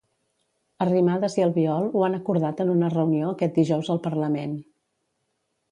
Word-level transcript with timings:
Arrimadas 0.85 1.35
i 1.41 1.45
Albiol 1.47 1.85
ho 1.99 2.03
han 2.07 2.17
acordat 2.19 2.65
en 2.67 2.73
una 2.77 2.91
reunió 2.97 3.29
aquest 3.35 3.61
dijous 3.61 3.95
al 3.97 4.05
Parlament. 4.09 4.59